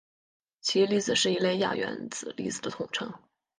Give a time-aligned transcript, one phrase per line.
[0.61, 3.13] 奇异粒子是一类亚原子粒子的统称。